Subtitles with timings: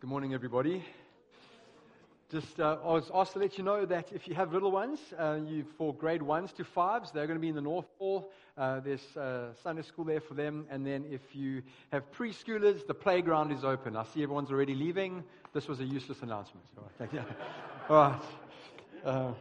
[0.00, 0.82] Good morning, everybody.
[2.30, 4.98] Just uh, I was asked to let you know that if you have little ones,
[5.18, 8.32] uh, you for grade ones to fives, they're going to be in the North Hall.
[8.56, 11.60] Uh, there's uh, Sunday school there for them, and then if you
[11.92, 13.94] have preschoolers, the playground is open.
[13.94, 15.22] I see everyone's already leaving.
[15.52, 16.64] This was a useless announcement.
[16.78, 17.24] All right.
[17.90, 18.22] All right.
[19.04, 19.32] Uh,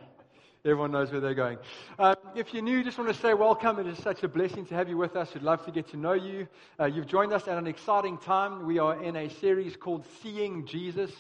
[0.65, 1.57] Everyone knows where they're going.
[1.97, 3.79] Uh, if you're new, just want to say welcome.
[3.79, 5.33] It is such a blessing to have you with us.
[5.33, 6.47] We'd love to get to know you.
[6.79, 8.65] Uh, you've joined us at an exciting time.
[8.65, 11.11] We are in a series called Seeing Jesus.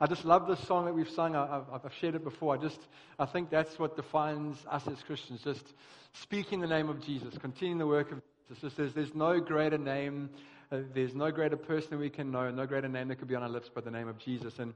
[0.00, 1.36] I just love this song that we've sung.
[1.36, 2.54] I, have I've shared it before.
[2.54, 2.80] I just,
[3.18, 5.42] I think that's what defines us as Christians.
[5.42, 5.74] Just
[6.14, 8.62] speaking the name of Jesus, continuing the work of Jesus.
[8.62, 10.30] Just, there's, there's no greater name.
[10.72, 12.50] Uh, there's no greater person we can know.
[12.50, 14.58] No greater name that could be on our lips but the name of Jesus.
[14.58, 14.74] And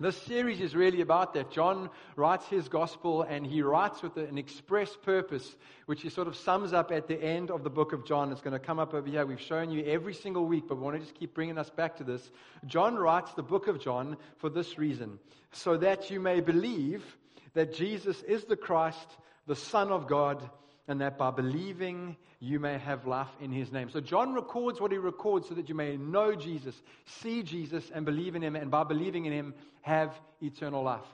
[0.00, 1.52] this series is really about that.
[1.52, 5.54] John writes his gospel and he writes with an express purpose,
[5.86, 8.32] which he sort of sums up at the end of the book of John.
[8.32, 9.24] It's going to come up over here.
[9.24, 11.96] We've shown you every single week, but we want to just keep bringing us back
[11.98, 12.28] to this.
[12.66, 15.20] John writes the book of John for this reason
[15.52, 17.04] so that you may believe
[17.52, 19.16] that Jesus is the Christ,
[19.46, 20.50] the Son of God
[20.88, 23.88] and that by believing you may have life in his name.
[23.90, 26.74] So John records what he records so that you may know Jesus,
[27.06, 31.06] see Jesus, and believe in him, and by believing in him, have eternal life.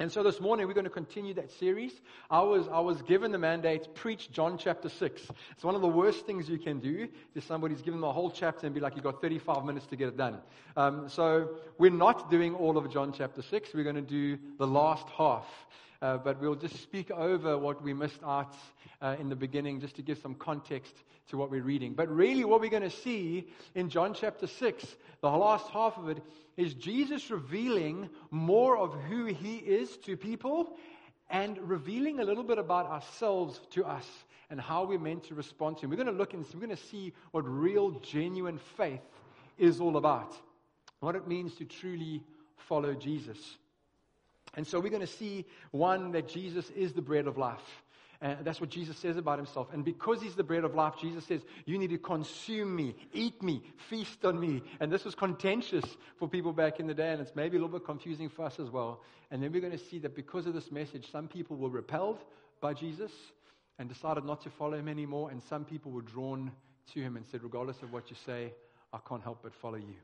[0.00, 1.92] And so this morning we're going to continue that series.
[2.30, 5.22] I was, I was given the mandate, preach John chapter 6.
[5.50, 8.64] It's one of the worst things you can do if somebody's given the whole chapter
[8.64, 10.38] and be like, you've got 35 minutes to get it done.
[10.74, 13.74] Um, so we're not doing all of John chapter 6.
[13.74, 15.44] We're going to do the last half.
[16.02, 18.54] Uh, but we'll just speak over what we missed out
[19.02, 20.94] uh, in the beginning just to give some context
[21.28, 21.92] to what we're reading.
[21.92, 26.08] But really, what we're going to see in John chapter 6, the last half of
[26.08, 26.22] it,
[26.56, 30.76] is Jesus revealing more of who he is to people
[31.28, 34.06] and revealing a little bit about ourselves to us
[34.50, 35.90] and how we're meant to respond to him.
[35.90, 39.00] We're going to look and we're going to see what real, genuine faith
[39.58, 40.34] is all about,
[40.98, 42.22] what it means to truly
[42.56, 43.38] follow Jesus.
[44.54, 47.82] And so we're going to see one that Jesus is the bread of life.
[48.22, 49.68] And that's what Jesus says about himself.
[49.72, 53.42] And because he's the bread of life, Jesus says, You need to consume me, eat
[53.42, 54.62] me, feast on me.
[54.78, 55.84] And this was contentious
[56.16, 58.60] for people back in the day, and it's maybe a little bit confusing for us
[58.60, 59.00] as well.
[59.30, 62.18] And then we're going to see that because of this message, some people were repelled
[62.60, 63.12] by Jesus
[63.78, 65.30] and decided not to follow him anymore.
[65.30, 66.52] And some people were drawn
[66.92, 68.52] to him and said, Regardless of what you say,
[68.92, 69.94] I can't help but follow you.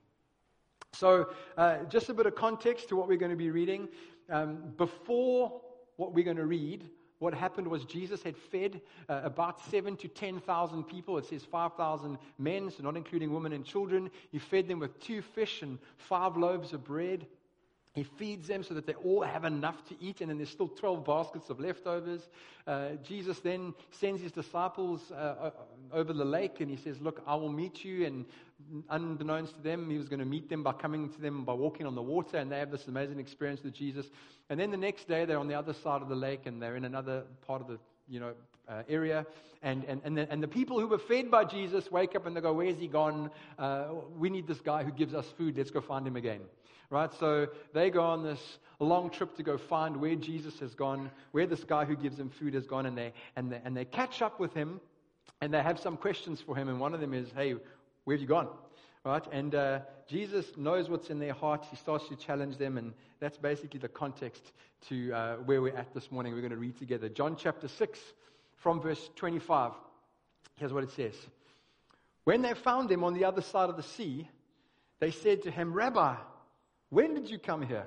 [0.92, 1.28] So,
[1.58, 3.88] uh, just a bit of context to what we're going to be reading.
[4.28, 5.60] Um, before
[5.96, 6.88] what we're going to read,
[7.18, 11.16] what happened was Jesus had fed uh, about seven to 10,000 people.
[11.16, 14.10] It says 5,000 men, so not including women and children.
[14.30, 17.26] He fed them with two fish and five loaves of bread.
[17.96, 20.68] He feeds them so that they all have enough to eat, and then there's still
[20.68, 22.28] 12 baskets of leftovers.
[22.66, 25.50] Uh, Jesus then sends his disciples uh,
[25.94, 28.04] over the lake, and he says, Look, I will meet you.
[28.04, 28.26] And
[28.90, 31.86] unbeknownst to them, he was going to meet them by coming to them by walking
[31.86, 34.04] on the water, and they have this amazing experience with Jesus.
[34.50, 36.76] And then the next day, they're on the other side of the lake, and they're
[36.76, 37.78] in another part of the
[38.10, 38.34] you know,
[38.68, 39.24] uh, area.
[39.62, 42.36] And, and, and, the, and the people who were fed by Jesus wake up and
[42.36, 43.30] they go, Where's he gone?
[43.58, 43.86] Uh,
[44.18, 45.56] we need this guy who gives us food.
[45.56, 46.42] Let's go find him again
[46.90, 47.12] right?
[47.14, 51.46] So they go on this long trip to go find where Jesus has gone, where
[51.46, 54.22] this guy who gives them food has gone, and they, and they, and they catch
[54.22, 54.80] up with him,
[55.40, 56.68] and they have some questions for him.
[56.68, 57.54] And one of them is, hey,
[58.04, 58.48] where have you gone?
[59.04, 59.24] Right?
[59.30, 61.68] And uh, Jesus knows what's in their hearts.
[61.70, 64.52] He starts to challenge them, and that's basically the context
[64.88, 66.34] to uh, where we're at this morning.
[66.34, 67.98] We're going to read together John chapter 6
[68.56, 69.72] from verse 25.
[70.56, 71.14] Here's what it says
[72.24, 74.28] When they found him on the other side of the sea,
[74.98, 76.16] they said to him, Rabbi,
[76.90, 77.86] when did you come here?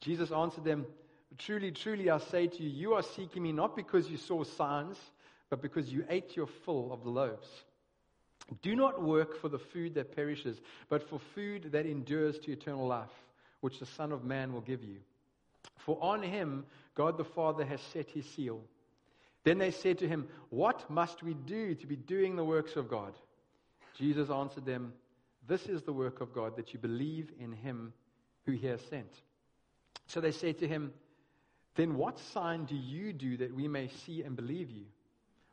[0.00, 0.86] Jesus answered them,
[1.38, 4.98] Truly, truly, I say to you, you are seeking me not because you saw signs,
[5.48, 7.48] but because you ate your fill of the loaves.
[8.62, 12.86] Do not work for the food that perishes, but for food that endures to eternal
[12.86, 13.10] life,
[13.60, 14.96] which the Son of Man will give you.
[15.78, 18.60] For on him God the Father has set his seal.
[19.44, 22.90] Then they said to him, What must we do to be doing the works of
[22.90, 23.14] God?
[23.96, 24.92] Jesus answered them,
[25.46, 27.92] This is the work of God, that you believe in him
[28.46, 29.12] who he has sent.
[30.06, 30.92] So they said to him,
[31.76, 34.86] Then what sign do you do that we may see and believe you?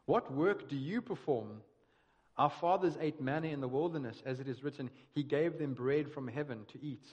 [0.05, 1.61] What work do you perform?
[2.37, 6.11] Our fathers ate manna in the wilderness, as it is written, He gave them bread
[6.11, 7.05] from heaven to eat.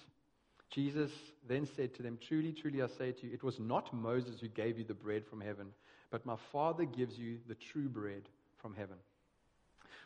[0.71, 1.11] Jesus
[1.49, 4.49] then said to them, Truly, truly, I say to you, it was not Moses who
[4.49, 5.69] gave you the bread from heaven,
[6.11, 8.23] but my Father gives you the true bread
[8.61, 8.97] from heaven.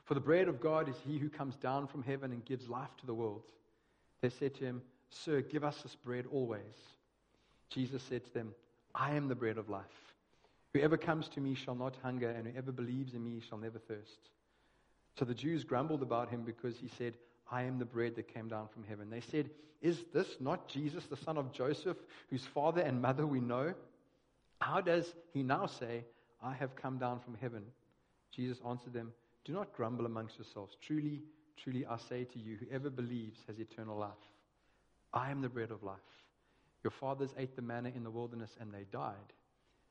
[0.05, 2.97] For the bread of God is he who comes down from heaven and gives life
[2.99, 3.43] to the world.
[4.21, 6.63] They said to him, Sir, give us this bread always.
[7.71, 8.55] Jesus said to them,
[8.95, 9.85] I am the bread of life.
[10.75, 14.31] Whoever comes to me shall not hunger, and whoever believes in me shall never thirst.
[15.19, 17.15] So the Jews grumbled about him because he said,
[17.51, 19.11] I am the bread that came down from heaven.
[19.11, 19.51] They said,
[19.81, 21.97] Is this not Jesus, the son of Joseph,
[22.31, 23.75] whose father and mother we know?
[24.61, 26.05] How does he now say,
[26.43, 27.63] I have come down from heaven?
[28.31, 29.13] Jesus answered them,
[29.45, 30.77] Do not grumble amongst yourselves.
[30.81, 31.23] Truly,
[31.57, 34.13] truly, I say to you, whoever believes has eternal life.
[35.13, 35.97] I am the bread of life.
[36.85, 39.33] Your fathers ate the manna in the wilderness and they died.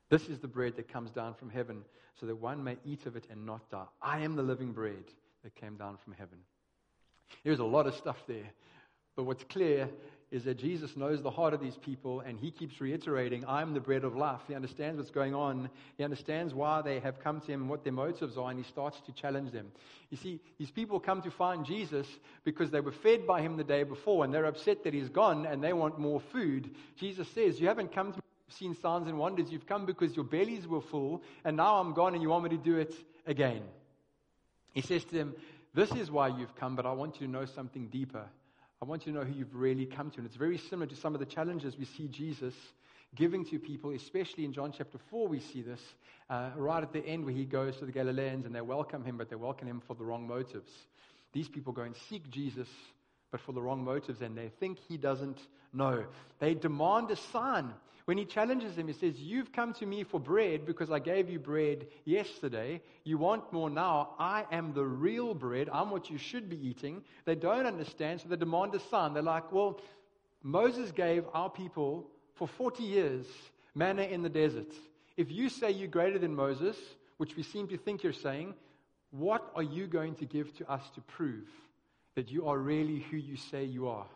[0.10, 1.84] This is the bread that comes down from heaven,
[2.20, 3.86] so that one may eat of it and not die.
[4.02, 5.04] I am the living bread
[5.44, 6.40] that came down from heaven.
[7.44, 8.52] There's a lot of stuff there.
[9.18, 9.90] But what's clear
[10.32, 13.80] is that Jesus knows the heart of these people and he keeps reiterating, I'm the
[13.80, 14.42] bread of life.
[14.48, 15.70] He understands what's going on.
[15.98, 18.70] He understands why they have come to him and what their motives are, and he
[18.70, 19.72] starts to challenge them.
[20.10, 22.08] You see, these people come to find Jesus
[22.44, 25.46] because they were fed by him the day before and they're upset that he's gone
[25.46, 26.70] and they want more food.
[26.98, 29.52] Jesus says, You haven't come to seen signs and wonders.
[29.52, 32.50] You've come because your bellies were full, and now I'm gone and you want me
[32.52, 32.94] to do it
[33.26, 33.62] again.
[34.74, 35.36] He says to them,
[35.74, 38.26] This is why you've come, but I want you to know something deeper.
[38.82, 40.18] I want you to know who you've really come to.
[40.18, 42.54] And it's very similar to some of the challenges we see Jesus
[43.16, 45.82] giving to people, especially in John chapter 4, we see this
[46.30, 49.18] uh, right at the end where he goes to the Galileans and they welcome him,
[49.18, 50.72] but they welcome him for the wrong motives.
[51.34, 52.68] These people go and seek Jesus,
[53.32, 55.40] but for the wrong motives, and they think he doesn't
[55.74, 56.06] know.
[56.40, 57.74] They demand a sign.
[58.08, 61.30] When he challenges them, he says, You've come to me for bread because I gave
[61.30, 62.82] you bread yesterday.
[63.04, 64.16] You want more now.
[64.18, 65.68] I am the real bread.
[65.74, 67.04] I'm what you should be eating.
[67.26, 69.14] They don't understand, so they demand a sign.
[69.14, 69.82] They're like, Well,
[70.42, 73.26] Moses gave our people for 40 years
[73.76, 74.72] manna in the desert.
[75.18, 76.78] If you say you're greater than Moses,
[77.18, 78.54] which we seem to think you're saying,
[79.12, 81.50] what are you going to give to us to prove
[82.16, 84.08] that you are really who you say you are?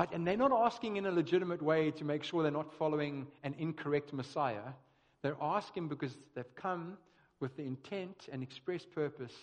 [0.00, 0.12] Right?
[0.12, 3.54] And they're not asking in a legitimate way to make sure they're not following an
[3.58, 4.72] incorrect Messiah.
[5.20, 6.96] They're asking because they've come
[7.38, 9.34] with the intent and express purpose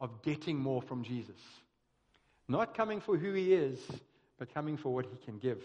[0.00, 1.36] of getting more from Jesus.
[2.48, 3.78] Not coming for who he is,
[4.38, 5.62] but coming for what he can give.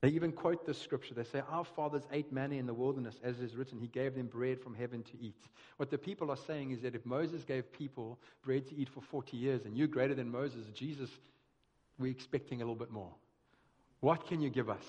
[0.00, 1.14] They even quote this scripture.
[1.14, 4.14] They say, Our fathers ate manna in the wilderness, as it is written, He gave
[4.14, 5.40] them bread from heaven to eat.
[5.78, 9.00] What the people are saying is that if Moses gave people bread to eat for
[9.00, 11.10] 40 years and you're greater than Moses, Jesus
[12.02, 13.12] we're expecting a little bit more.
[14.00, 14.84] What can you give us?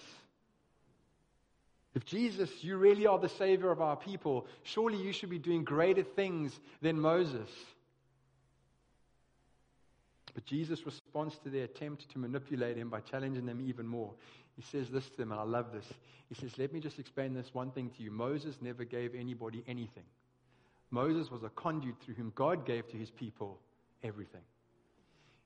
[1.96, 5.64] If Jesus, you really are the Savior of our people, surely you should be doing
[5.64, 7.50] greater things than Moses.
[10.34, 14.12] But Jesus responds to their attempt to manipulate him by challenging them even more.
[14.56, 15.86] He says this to them, and I love this.
[16.30, 18.10] He says, Let me just explain this one thing to you.
[18.10, 20.04] Moses never gave anybody anything.
[20.90, 23.60] Moses was a conduit through whom God gave to his people
[24.04, 24.42] everything.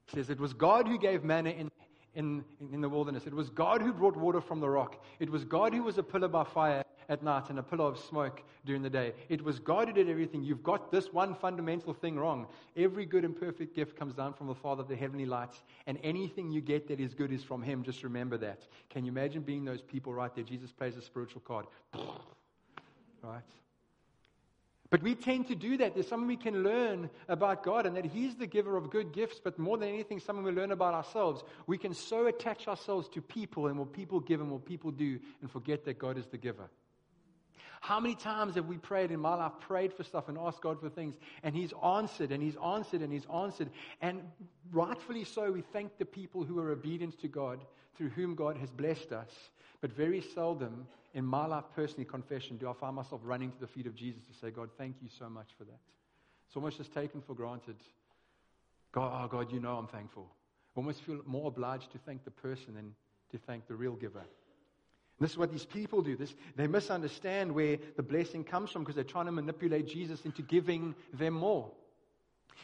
[0.08, 1.70] He says, It was God who gave manna in,
[2.16, 3.28] in, in the wilderness.
[3.28, 5.04] It was God who brought water from the rock.
[5.20, 7.98] It was God who was a pillar by fire at night and a pillar of
[7.98, 9.14] smoke during the day.
[9.30, 10.44] It was God who did everything.
[10.44, 12.48] You've got this one fundamental thing wrong.
[12.76, 15.98] Every good and perfect gift comes down from the Father of the heavenly lights, and
[16.04, 17.84] anything you get that is good is from Him.
[17.84, 18.64] Just remember that.
[18.90, 20.44] Can you imagine being those people right there?
[20.44, 21.66] Jesus plays a spiritual card.
[23.24, 23.42] Right?
[24.90, 25.94] But we tend to do that.
[25.94, 29.40] There's something we can learn about God and that He's the giver of good gifts,
[29.44, 31.44] but more than anything, something we learn about ourselves.
[31.66, 35.20] We can so attach ourselves to people and what people give and what people do
[35.42, 36.70] and forget that God is the giver.
[37.82, 40.80] How many times have we prayed in my life, prayed for stuff and asked God
[40.80, 43.70] for things, and He's answered and He's answered and He's answered.
[44.02, 44.22] And
[44.72, 47.60] rightfully so, we thank the people who are obedient to God,
[47.98, 49.32] through whom God has blessed us.
[49.82, 53.68] But very seldom in my life, personally, confession, do I find myself running to the
[53.68, 55.80] feet of Jesus to say, God, thank you so much for that.
[56.48, 57.76] It's almost just taken for granted.
[58.92, 60.28] God, oh God, you know I'm thankful.
[60.76, 62.94] Almost feel more obliged to thank the person than
[63.32, 64.20] to thank the real giver.
[64.20, 66.16] And this is what these people do.
[66.16, 70.44] This, they misunderstand where the blessing comes from because they're trying to manipulate Jesus into
[70.44, 71.72] giving them more.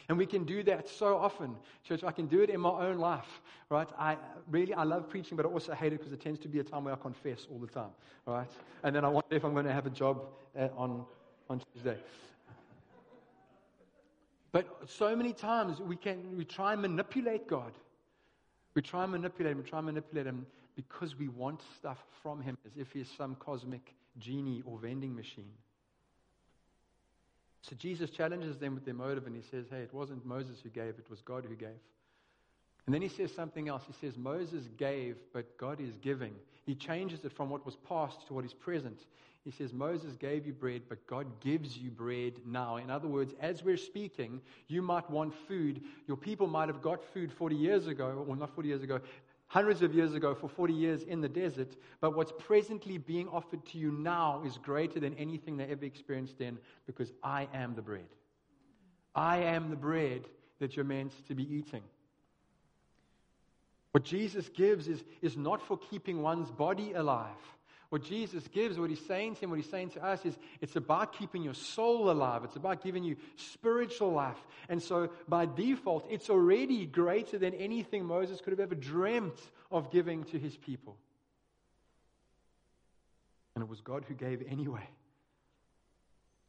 [0.08, 1.56] And we can do that so often.
[1.82, 3.88] Church, I can do it in my own life, right?
[3.98, 4.16] I
[4.50, 6.64] really, I love preaching, but I also hate it because it tends to be a
[6.64, 7.90] time where I confess all the time,
[8.26, 8.50] right?
[8.82, 10.22] And then I wonder if I'm going to have a job
[10.58, 11.04] uh, on,
[11.48, 11.96] on Tuesday.
[14.52, 17.72] But so many times we can, we try and manipulate God.
[18.74, 20.46] We try and manipulate him, we try and manipulate him
[20.76, 25.50] because we want stuff from him as if he's some cosmic genie or vending machine.
[27.68, 30.68] So Jesus challenges them with their motive and he says, Hey, it wasn't Moses who
[30.68, 31.80] gave, it was God who gave.
[32.86, 33.82] And then he says something else.
[33.86, 36.34] He says, Moses gave, but God is giving.
[36.66, 39.06] He changes it from what was past to what is present.
[39.44, 42.76] He says, Moses gave you bread, but God gives you bread now.
[42.76, 45.82] In other words, as we're speaking, you might want food.
[46.06, 49.00] Your people might have got food 40 years ago, or not 40 years ago,
[49.54, 53.64] hundreds of years ago for 40 years in the desert, but what's presently being offered
[53.64, 57.80] to you now is greater than anything they ever experienced then because I am the
[57.80, 58.08] bread.
[59.14, 60.22] I am the bread
[60.58, 61.84] that you're meant to be eating.
[63.92, 67.30] What Jesus gives is, is not for keeping one's body alive.
[67.94, 70.74] What Jesus gives, what he's saying to him, what he's saying to us is it's
[70.74, 72.42] about keeping your soul alive.
[72.42, 74.36] It's about giving you spiritual life.
[74.68, 79.38] And so by default, it's already greater than anything Moses could have ever dreamt
[79.70, 80.96] of giving to his people.
[83.54, 84.88] And it was God who gave anyway.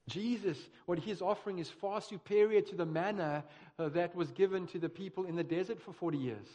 [0.09, 3.43] Jesus, what he's offering is far superior to the manna
[3.77, 6.47] uh, that was given to the people in the desert for 40 years.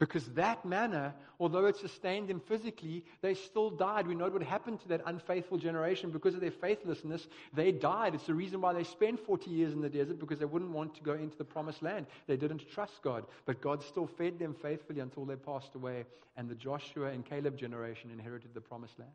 [0.00, 4.08] Because that manna, although it sustained them physically, they still died.
[4.08, 7.28] We know what happened to that unfaithful generation because of their faithlessness.
[7.52, 8.14] They died.
[8.16, 10.96] It's the reason why they spent 40 years in the desert because they wouldn't want
[10.96, 12.06] to go into the promised land.
[12.26, 13.24] They didn't trust God.
[13.46, 17.56] But God still fed them faithfully until they passed away, and the Joshua and Caleb
[17.56, 19.12] generation inherited the promised land.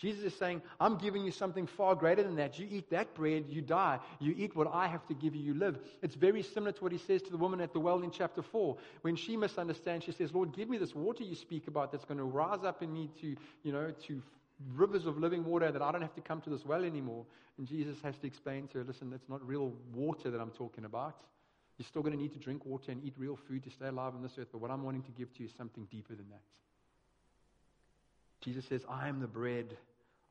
[0.00, 2.58] Jesus is saying, I'm giving you something far greater than that.
[2.58, 3.98] You eat that bread, you die.
[4.18, 5.78] You eat what I have to give you, you live.
[6.00, 8.40] It's very similar to what he says to the woman at the well in chapter
[8.40, 8.78] 4.
[9.02, 12.16] When she misunderstands, she says, Lord, give me this water you speak about that's going
[12.16, 14.22] to rise up in me to, you know, to
[14.74, 17.26] rivers of living water that I don't have to come to this well anymore.
[17.58, 20.86] And Jesus has to explain to her, listen, that's not real water that I'm talking
[20.86, 21.16] about.
[21.76, 24.14] You're still going to need to drink water and eat real food to stay alive
[24.14, 26.28] on this earth, but what I'm wanting to give to you is something deeper than
[26.30, 26.40] that.
[28.40, 29.76] Jesus says, I am the bread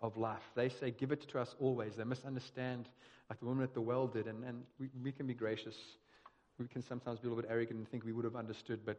[0.01, 0.43] of life.
[0.55, 1.95] They say, Give it to us always.
[1.95, 2.89] They misunderstand,
[3.29, 4.27] like the woman at the well did.
[4.27, 5.75] And, and we, we can be gracious.
[6.57, 8.97] We can sometimes be a little bit arrogant and think we would have understood, but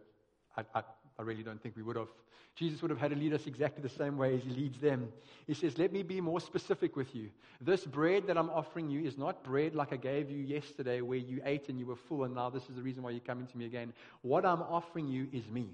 [0.57, 0.83] I, I,
[1.19, 2.09] I, really don't think we would have.
[2.57, 5.09] Jesus would have had to lead us exactly the same way as he leads them.
[5.47, 7.31] He says, Let me be more specific with you.
[7.61, 11.19] This bread that I'm offering you is not bread like I gave you yesterday, where
[11.19, 13.47] you ate and you were full, and now this is the reason why you're coming
[13.47, 13.93] to me again.
[14.23, 15.69] What I'm offering you is me.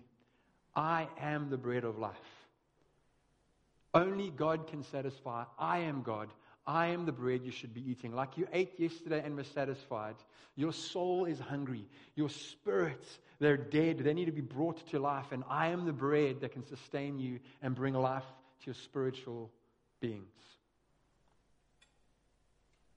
[0.75, 2.45] I am the bread of life.
[3.96, 5.44] Only God can satisfy.
[5.58, 6.28] I am God.
[6.66, 8.14] I am the bread you should be eating.
[8.14, 10.16] Like you ate yesterday and were satisfied.
[10.56, 11.86] Your soul is hungry.
[12.14, 13.98] Your spirits, they're dead.
[13.98, 15.32] They need to be brought to life.
[15.32, 18.24] And I am the bread that can sustain you and bring life
[18.60, 19.50] to your spiritual
[20.00, 20.24] beings.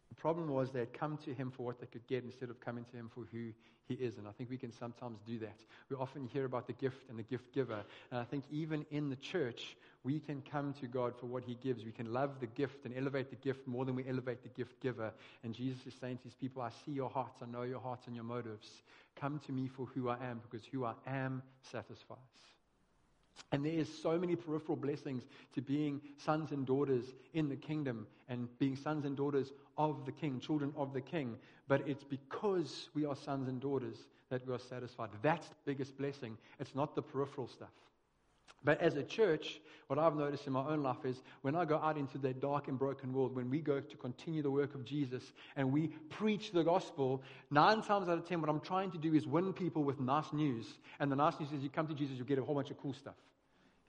[0.09, 2.59] The problem was they had come to him for what they could get instead of
[2.59, 3.51] coming to him for who
[3.89, 4.17] he is.
[4.17, 5.57] And I think we can sometimes do that.
[5.89, 7.83] We often hear about the gift and the gift giver.
[8.11, 11.55] And I think even in the church, we can come to God for what He
[11.55, 11.83] gives.
[11.83, 14.79] We can love the gift and elevate the gift more than we elevate the gift
[14.79, 15.11] giver.
[15.43, 18.07] And Jesus is saying to His people, I see your hearts, I know your hearts
[18.07, 18.69] and your motives.
[19.19, 22.17] Come to me for who I am, because who I am satisfies.
[23.51, 25.23] And there is so many peripheral blessings
[25.55, 30.11] to being sons and daughters in the kingdom and being sons and daughters of the
[30.11, 31.35] king, children of the king.
[31.67, 33.97] But it's because we are sons and daughters
[34.29, 35.09] that we are satisfied.
[35.23, 36.37] That's the biggest blessing.
[36.59, 37.69] It's not the peripheral stuff.
[38.63, 41.77] But as a church, what I've noticed in my own life is when I go
[41.77, 44.83] out into that dark and broken world, when we go to continue the work of
[44.83, 45.23] Jesus
[45.55, 49.13] and we preach the gospel, nine times out of ten, what I'm trying to do
[49.13, 50.65] is win people with nice news.
[50.99, 52.77] And the nice news is you come to Jesus, you get a whole bunch of
[52.77, 53.15] cool stuff.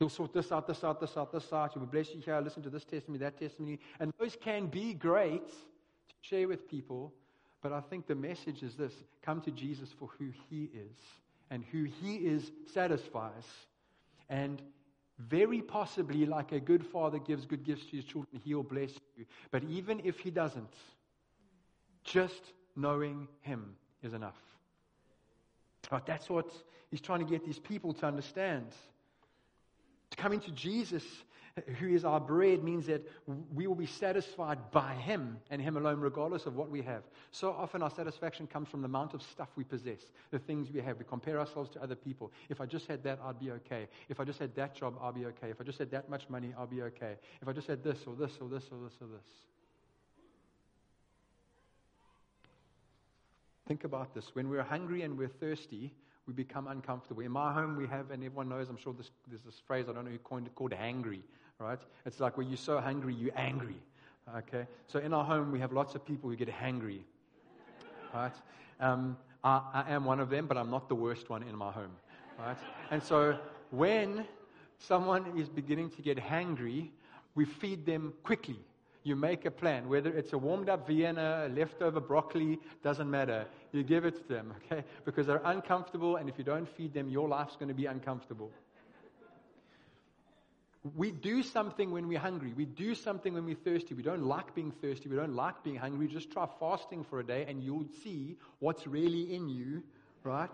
[0.01, 1.75] He'll sort this out, this out, this out, this out.
[1.75, 3.79] He will bless you here, listen to this testimony, that testimony.
[4.01, 7.13] And those can be great to share with people.
[7.61, 10.97] But I think the message is this come to Jesus for who he is.
[11.51, 13.45] And who he is satisfies
[14.31, 14.63] and
[15.19, 19.27] very possibly, like a good father gives good gifts to his children, he'll bless you.
[19.51, 20.73] But even if he doesn't,
[22.05, 24.41] just knowing him is enough.
[25.91, 26.51] But that's what
[26.91, 28.73] he's trying to get these people to understand.
[30.11, 31.05] To come into Jesus
[31.79, 33.07] who is our bread means that
[33.55, 37.03] we will be satisfied by Him and Him alone, regardless of what we have.
[37.33, 40.01] So often our satisfaction comes from the amount of stuff we possess,
[40.31, 40.99] the things we have.
[40.99, 42.33] We compare ourselves to other people.
[42.49, 43.89] If I just had that, I'd be okay.
[44.09, 45.51] If I just had that job, I'll be okay.
[45.51, 47.17] If I just had that much money, I'll be okay.
[47.43, 49.27] If I just had this or this or this or this or this.
[53.67, 54.35] Think about this.
[54.35, 55.93] When we're hungry and we're thirsty,
[56.27, 57.23] we become uncomfortable.
[57.23, 59.93] In my home, we have, and everyone knows, I'm sure this, there's this phrase, I
[59.93, 61.23] don't know who coined it, called hangry
[61.61, 61.79] right?
[62.07, 63.77] It's like when you're so hungry, you're angry.
[64.37, 64.67] Okay?
[64.87, 67.01] So in our home, we have lots of people who get hangry.
[68.13, 68.33] Right?
[68.81, 71.71] Um, I, I am one of them, but I'm not the worst one in my
[71.71, 71.93] home.
[72.39, 72.57] Right?
[72.91, 73.39] And so
[73.71, 74.25] when
[74.79, 76.89] someone is beginning to get hangry,
[77.35, 78.59] we feed them quickly.
[79.03, 83.47] You make a plan, whether it's a warmed up Vienna, leftover broccoli, doesn't matter.
[83.73, 84.85] You give it to them, okay?
[85.05, 88.51] Because they're uncomfortable, and if you don't feed them, your life's going to be uncomfortable.
[90.97, 92.55] We do something when we're hungry.
[92.55, 93.95] We do something when we're thirsty.
[93.95, 95.11] We don't like being thirsty.
[95.11, 96.09] We don't like being hungry.
[96.09, 99.83] Just try fasting for a day and you'll see what's really in you,
[100.25, 100.49] right?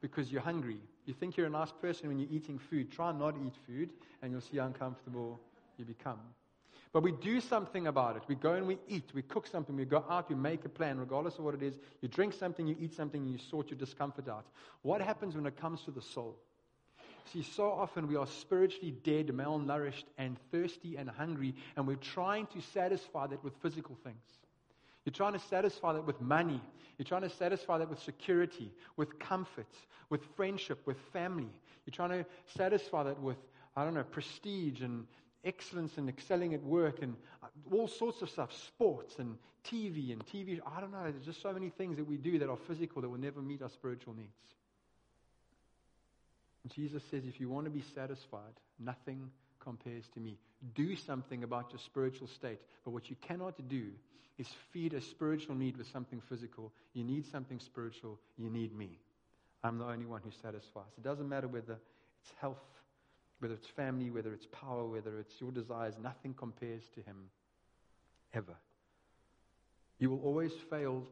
[0.00, 0.78] Because you're hungry.
[1.04, 2.92] You think you're a nice person when you're eating food.
[2.92, 3.90] Try not eat food
[4.22, 5.40] and you'll see how uncomfortable
[5.76, 6.20] you become.
[6.92, 8.22] But we do something about it.
[8.28, 9.10] We go and we eat.
[9.14, 9.74] We cook something.
[9.74, 10.28] We go out.
[10.28, 11.78] We make a plan, regardless of what it is.
[12.02, 14.46] You drink something, you eat something, you sort your discomfort out.
[14.82, 16.36] What happens when it comes to the soul?
[17.32, 22.46] See, so often we are spiritually dead, malnourished, and thirsty and hungry, and we're trying
[22.48, 24.16] to satisfy that with physical things.
[25.04, 26.60] You're trying to satisfy that with money.
[26.98, 29.66] You're trying to satisfy that with security, with comfort,
[30.10, 31.48] with friendship, with family.
[31.86, 33.38] You're trying to satisfy that with,
[33.76, 35.06] I don't know, prestige and
[35.44, 40.24] excellence and excelling at work and uh, all sorts of stuff, sports and TV and
[40.26, 40.60] TV.
[40.66, 41.10] I don't know.
[41.10, 43.62] There's just so many things that we do that are physical that will never meet
[43.62, 44.28] our spiritual needs.
[46.68, 49.30] Jesus says, if you want to be satisfied, nothing
[49.60, 50.38] compares to me.
[50.74, 52.60] Do something about your spiritual state.
[52.84, 53.88] But what you cannot do
[54.38, 56.72] is feed a spiritual need with something physical.
[56.94, 58.18] You need something spiritual.
[58.38, 58.98] You need me.
[59.64, 60.92] I'm the only one who satisfies.
[60.96, 61.78] It doesn't matter whether
[62.20, 62.62] it's health
[63.42, 67.16] whether it's family, whether it's power, whether it's your desires, nothing compares to Him
[68.32, 68.54] ever.
[69.98, 71.02] You will always fail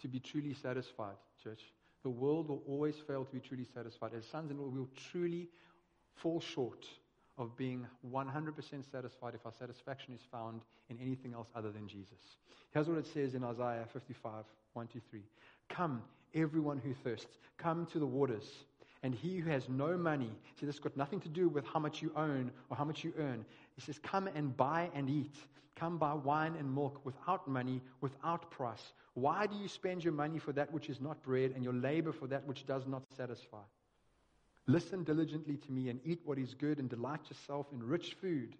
[0.00, 1.62] to be truly satisfied, church.
[2.04, 4.12] The world will always fail to be truly satisfied.
[4.16, 5.48] As sons in law, we will truly
[6.14, 6.86] fall short
[7.38, 8.54] of being 100%
[8.92, 12.38] satisfied if our satisfaction is found in anything else other than Jesus.
[12.72, 15.22] Here's what it says in Isaiah 55 1 to 3.
[15.70, 16.02] Come,
[16.34, 18.44] everyone who thirsts, come to the waters.
[19.04, 21.78] And he who has no money, see, this has got nothing to do with how
[21.78, 23.44] much you own or how much you earn.
[23.74, 25.36] He says, Come and buy and eat.
[25.76, 28.94] Come buy wine and milk without money, without price.
[29.12, 32.12] Why do you spend your money for that which is not bread and your labor
[32.12, 33.60] for that which does not satisfy?
[34.66, 38.56] Listen diligently to me and eat what is good and delight yourself in rich food.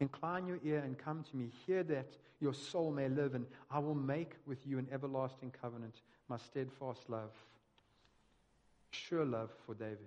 [0.00, 1.52] Incline your ear and come to me.
[1.66, 6.00] Hear that your soul may live, and I will make with you an everlasting covenant,
[6.28, 7.30] my steadfast love
[9.08, 9.98] sure love for David.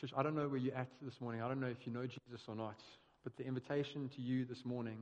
[0.00, 1.42] Church, I don't know where you're at this morning.
[1.42, 2.80] I don't know if you know Jesus or not.
[3.24, 4.98] But the invitation to you this morning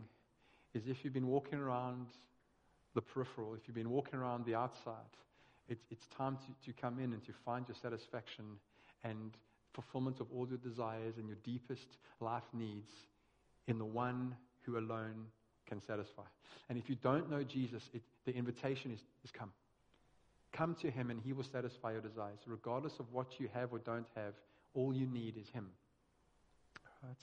[0.75, 2.07] is if you've been walking around
[2.95, 4.95] the peripheral, if you've been walking around the outside,
[5.69, 8.45] it, it's time to, to come in and to find your satisfaction
[9.05, 9.33] and
[9.73, 11.87] fulfillment of all your desires and your deepest
[12.21, 12.91] life needs
[13.69, 15.26] in the one who alone
[15.67, 16.23] can satisfy.
[16.69, 19.52] And if you don't know Jesus, it, the invitation is, is come.
[20.52, 22.39] Come to Him and He will satisfy your desires.
[22.47, 24.34] Regardless of what you have or don't have,
[24.75, 25.69] all you need is Him.
[27.02, 27.17] Right?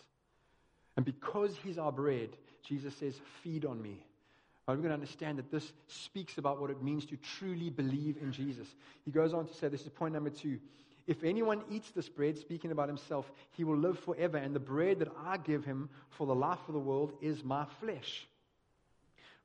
[0.95, 2.29] And because He's our bread,
[2.63, 4.03] Jesus says, Feed on me.
[4.67, 8.17] Right, we're going to understand that this speaks about what it means to truly believe
[8.21, 8.67] in Jesus.
[9.05, 10.59] He goes on to say, this is point number two.
[11.07, 14.37] If anyone eats this bread, speaking about himself, he will live forever.
[14.37, 17.65] And the bread that I give him for the life of the world is my
[17.79, 18.27] flesh.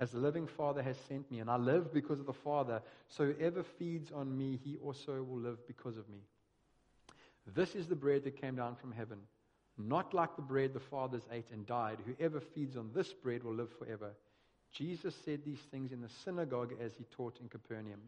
[0.00, 3.26] As the living Father has sent me, and I live because of the Father, so
[3.26, 6.18] whoever feeds on me, he also will live because of me.
[7.54, 9.18] This is the bread that came down from heaven,
[9.76, 11.98] not like the bread the fathers ate and died.
[12.06, 14.12] Whoever feeds on this bread will live forever.
[14.72, 18.00] Jesus said these things in the synagogue as he taught in Capernaum.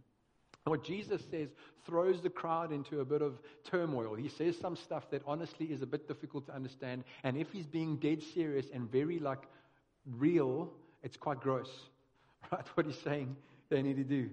[0.65, 1.49] What Jesus says
[1.87, 4.15] throws the crowd into a bit of turmoil.
[4.15, 7.05] He says some stuff that honestly is a bit difficult to understand.
[7.25, 9.49] And if he's being dead serious and very like
[10.05, 10.71] real,
[11.03, 11.71] it's quite gross,
[12.53, 12.67] right?
[12.75, 13.37] What he's saying
[13.69, 14.31] they need to do.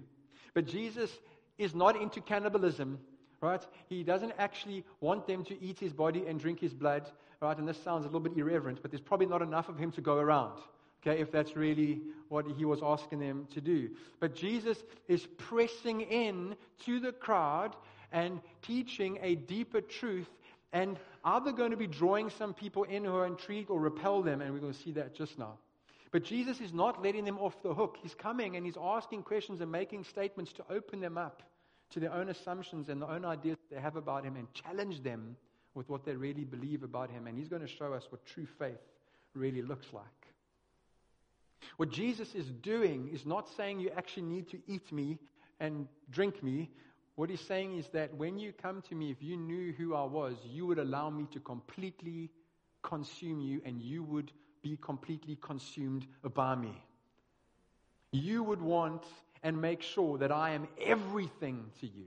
[0.54, 1.10] But Jesus
[1.58, 2.98] is not into cannibalism,
[3.40, 3.64] right?
[3.88, 7.08] He doesn't actually want them to eat his body and drink his blood,
[7.40, 7.56] right?
[7.56, 10.00] And this sounds a little bit irreverent, but there's probably not enough of him to
[10.00, 10.58] go around,
[11.00, 13.90] okay, if that's really what he was asking them to do.
[14.18, 17.76] But Jesus is pressing in to the crowd
[18.10, 20.28] and teaching a deeper truth
[20.72, 24.22] and are they going to be drawing some people in who are intrigued or repel
[24.22, 25.58] them, and we're going to see that just now.
[26.10, 27.98] But Jesus is not letting them off the hook.
[28.02, 31.42] He's coming and he's asking questions and making statements to open them up
[31.90, 35.36] to their own assumptions and their own ideas they have about him and challenge them
[35.74, 37.26] with what they really believe about him.
[37.26, 38.80] And he's going to show us what true faith
[39.34, 40.04] really looks like.
[41.76, 45.18] What Jesus is doing is not saying you actually need to eat me
[45.60, 46.70] and drink me.
[47.16, 50.04] What he's saying is that when you come to me, if you knew who I
[50.04, 52.30] was, you would allow me to completely
[52.82, 56.82] consume you and you would be completely consumed by me.
[58.12, 59.04] You would want
[59.42, 62.06] and make sure that I am everything to you.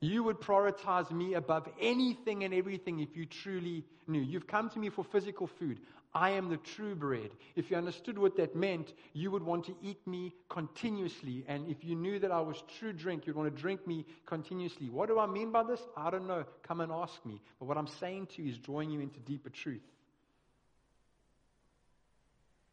[0.00, 4.20] You would prioritize me above anything and everything if you truly knew.
[4.20, 5.80] You've come to me for physical food.
[6.14, 7.30] I am the true bread.
[7.56, 11.44] If you understood what that meant, you would want to eat me continuously.
[11.48, 14.90] And if you knew that I was true drink, you'd want to drink me continuously.
[14.90, 15.80] What do I mean by this?
[15.96, 16.44] I don't know.
[16.62, 17.40] Come and ask me.
[17.58, 19.82] But what I'm saying to you is drawing you into deeper truth.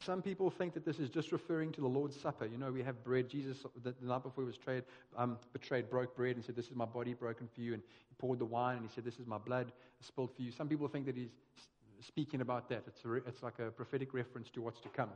[0.05, 2.45] Some people think that this is just referring to the Lord's Supper.
[2.45, 3.29] You know, we have bread.
[3.29, 4.83] Jesus, the, the night before he was betrayed,
[5.15, 7.73] um, betrayed, broke bread and said, This is my body broken for you.
[7.73, 10.51] And he poured the wine and he said, This is my blood spilled for you.
[10.51, 11.29] Some people think that he's
[12.05, 12.83] speaking about that.
[12.87, 15.09] It's, a, it's like a prophetic reference to what's to come.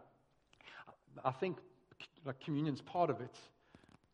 [1.23, 1.57] I think
[2.25, 3.35] like communion's part of it,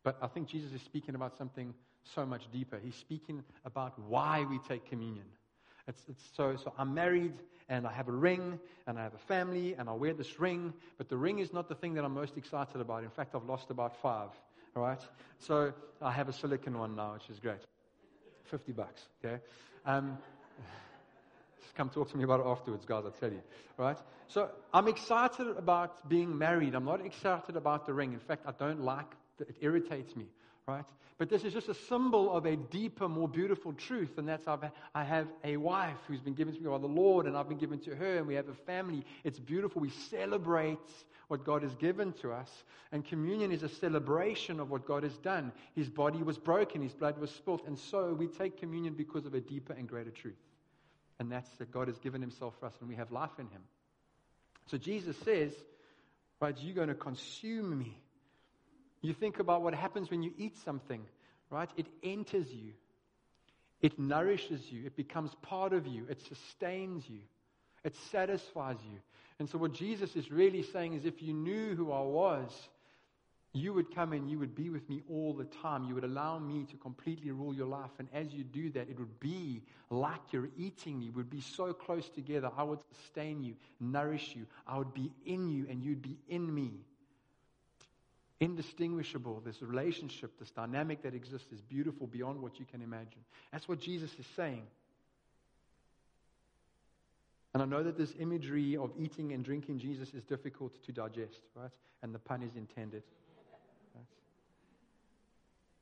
[0.04, 1.74] but I think Jesus is speaking about something
[2.14, 2.80] so much deeper.
[2.82, 5.26] He's speaking about why we take communion.
[5.88, 7.34] It's, it's so, so I'm married
[7.68, 10.72] and I have a ring and I have a family and I wear this ring,
[10.98, 13.02] but the ring is not the thing that I'm most excited about.
[13.02, 14.30] In fact, I've lost about five.
[14.76, 15.00] All right?
[15.38, 17.60] So I have a silicon one now, which is great.
[18.44, 19.42] 50 bucks, okay?
[19.86, 20.18] Um,
[21.74, 23.42] come talk to me about it afterwards, guys, I tell you.
[23.78, 23.98] All right?
[24.28, 26.74] So I'm excited about being married.
[26.74, 28.12] I'm not excited about the ring.
[28.12, 29.06] In fact, I don't like
[29.40, 29.48] it.
[29.48, 30.26] It irritates me
[30.66, 30.84] right?
[31.18, 34.64] But this is just a symbol of a deeper, more beautiful truth, and that's I've,
[34.94, 37.58] I have a wife who's been given to me by the Lord, and I've been
[37.58, 39.04] given to her, and we have a family.
[39.22, 39.80] It's beautiful.
[39.80, 40.78] We celebrate
[41.28, 42.50] what God has given to us,
[42.90, 45.52] and communion is a celebration of what God has done.
[45.74, 49.34] His body was broken, His blood was spilt, and so we take communion because of
[49.34, 50.34] a deeper and greater truth,
[51.18, 53.62] and that's that God has given Himself for us, and we have life in Him.
[54.66, 55.52] So Jesus says,
[56.40, 58.01] right, you're going to consume me.
[59.02, 61.02] You think about what happens when you eat something,
[61.50, 61.68] right?
[61.76, 62.72] It enters you,
[63.80, 67.18] it nourishes you, it becomes part of you, it sustains you,
[67.84, 68.98] it satisfies you.
[69.40, 72.52] And so, what Jesus is really saying is if you knew who I was,
[73.54, 75.84] you would come and you would be with me all the time.
[75.84, 77.90] You would allow me to completely rule your life.
[77.98, 81.10] And as you do that, it would be like you're eating me.
[81.10, 82.50] We would be so close together.
[82.56, 84.46] I would sustain you, nourish you.
[84.66, 86.70] I would be in you, and you'd be in me
[88.42, 89.40] indistinguishable.
[89.44, 93.20] This relationship, this dynamic that exists is beautiful beyond what you can imagine.
[93.52, 94.64] That's what Jesus is saying.
[97.54, 101.40] And I know that this imagery of eating and drinking Jesus is difficult to digest,
[101.54, 101.70] right?
[102.02, 103.04] And the pun is intended.
[103.94, 104.04] Right?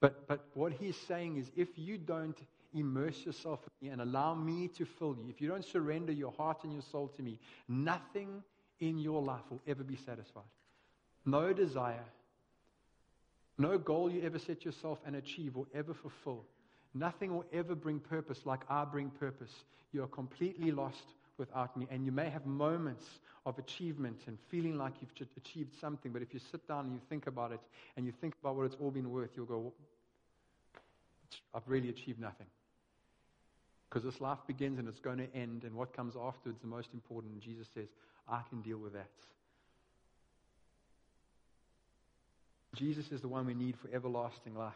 [0.01, 2.37] But, but what he's saying is if you don't
[2.75, 6.33] immerse yourself in me and allow me to fill you, if you don't surrender your
[6.33, 8.43] heart and your soul to me, nothing
[8.81, 10.43] in your life will ever be satisfied.
[11.25, 12.05] No desire,
[13.61, 16.45] no goal you ever set yourself and achieve will ever fulfill.
[16.95, 19.53] Nothing will ever bring purpose like I bring purpose.
[19.93, 21.05] You are completely lost
[21.39, 21.87] without me.
[21.91, 23.05] And you may have moments
[23.47, 27.01] of achievement and feeling like you've achieved something, but if you sit down and you
[27.09, 27.61] think about it
[27.97, 29.73] and you think about what it's all been worth, you'll go,
[31.55, 32.47] I've really achieved nothing.
[33.89, 36.69] Because this life begins and it's going to end, and what comes afterwards is the
[36.69, 37.33] most important.
[37.33, 37.89] And Jesus says,
[38.29, 39.11] I can deal with that.
[42.75, 44.75] Jesus is the one we need for everlasting life.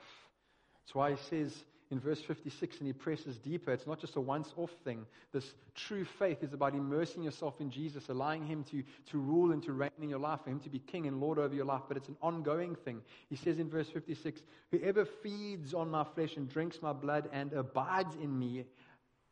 [0.84, 1.54] That's why he says
[1.90, 5.06] in verse 56, and he presses deeper, it's not just a once off thing.
[5.32, 9.62] This true faith is about immersing yourself in Jesus, allowing him to, to rule and
[9.64, 11.82] to reign in your life, for him to be king and Lord over your life,
[11.86, 13.00] but it's an ongoing thing.
[13.28, 14.40] He says in verse 56,
[14.72, 18.64] Whoever feeds on my flesh and drinks my blood and abides in me,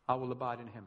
[0.09, 0.85] I will abide in him.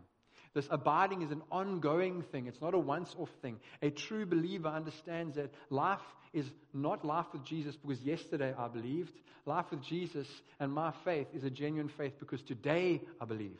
[0.55, 2.47] This abiding is an ongoing thing.
[2.47, 3.59] It's not a once off thing.
[3.81, 5.99] A true believer understands that life
[6.31, 9.11] is not life with Jesus because yesterday I believed.
[9.45, 10.27] Life with Jesus
[10.61, 13.59] and my faith is a genuine faith because today I believe.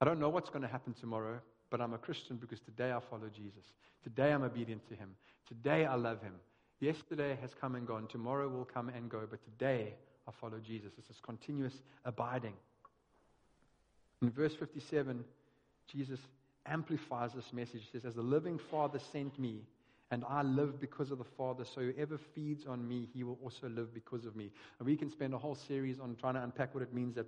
[0.00, 1.38] I don't know what's going to happen tomorrow,
[1.70, 3.64] but I'm a Christian because today I follow Jesus.
[4.02, 5.10] Today I'm obedient to him.
[5.46, 6.34] Today I love him.
[6.80, 8.08] Yesterday has come and gone.
[8.08, 9.94] Tomorrow will come and go, but today
[10.26, 10.90] I follow Jesus.
[10.98, 12.54] It's this continuous abiding.
[14.22, 15.24] In verse 57,
[15.90, 16.20] Jesus
[16.66, 17.82] amplifies this message.
[17.82, 19.62] He says, As the living Father sent me,
[20.10, 23.68] and I live because of the Father, so whoever feeds on me, he will also
[23.68, 24.50] live because of me.
[24.78, 27.26] And we can spend a whole series on trying to unpack what it means that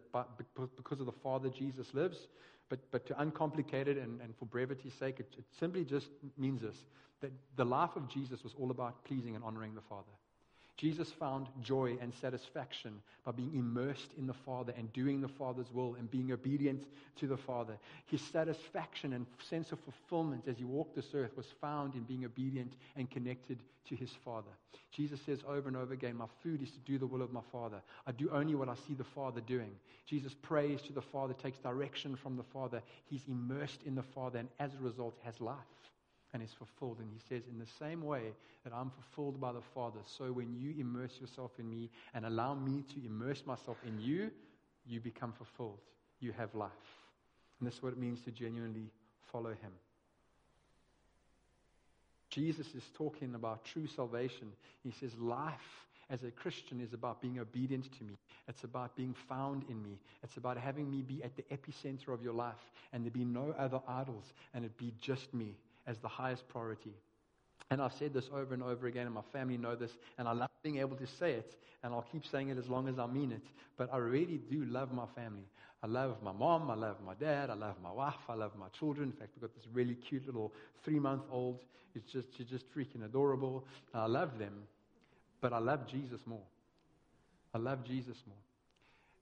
[0.76, 2.28] because of the Father, Jesus lives.
[2.70, 6.62] But, but to uncomplicate it and, and for brevity's sake, it, it simply just means
[6.62, 6.76] this
[7.20, 10.10] that the life of Jesus was all about pleasing and honoring the Father.
[10.80, 15.70] Jesus found joy and satisfaction by being immersed in the Father and doing the Father's
[15.74, 17.76] will and being obedient to the Father.
[18.06, 22.24] His satisfaction and sense of fulfillment as he walked this earth was found in being
[22.24, 23.58] obedient and connected
[23.90, 24.48] to his Father.
[24.90, 27.42] Jesus says over and over again, My food is to do the will of my
[27.52, 27.82] Father.
[28.06, 29.72] I do only what I see the Father doing.
[30.06, 32.80] Jesus prays to the Father, takes direction from the Father.
[33.04, 35.58] He's immersed in the Father and as a result has life
[36.32, 36.98] and is fulfilled.
[37.00, 38.32] And he says, In the same way
[38.64, 42.54] that I'm fulfilled by the Father, so when you immerse yourself in me and allow
[42.54, 44.30] me to immerse myself in you,
[44.86, 45.78] you become fulfilled.
[46.20, 46.70] You have life.
[47.58, 48.90] And this is what it means to genuinely
[49.32, 49.72] follow him.
[52.30, 54.52] Jesus is talking about true salvation.
[54.82, 58.14] He says, Life as a Christian is about being obedient to me.
[58.48, 59.98] It's about being found in me.
[60.22, 63.54] It's about having me be at the epicenter of your life and there be no
[63.56, 65.54] other idols and it be just me
[65.90, 66.94] as the highest priority.
[67.70, 70.32] And I've said this over and over again, and my family know this, and I
[70.32, 73.06] love being able to say it, and I'll keep saying it as long as I
[73.06, 73.42] mean it.
[73.76, 75.44] But I really do love my family.
[75.82, 78.66] I love my mom, I love my dad, I love my wife, I love my
[78.78, 79.10] children.
[79.10, 80.52] In fact, we've got this really cute little
[80.84, 81.58] three month old.
[81.94, 83.64] It's just, she's just freaking adorable.
[83.94, 84.52] I love them,
[85.40, 86.46] but I love Jesus more.
[87.54, 88.36] I love Jesus more.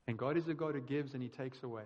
[0.07, 1.85] And God is a God who gives and He takes away.